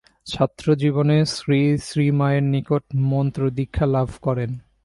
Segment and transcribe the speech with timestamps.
[0.27, 4.51] ছাত্রজীবনে শ্রীশ্রীমায়ের নিকট মন্ত্রদীক্ষা লাভ করেন।